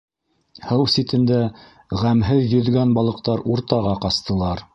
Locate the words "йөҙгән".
2.57-2.97